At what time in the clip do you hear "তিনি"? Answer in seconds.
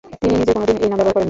0.21-0.33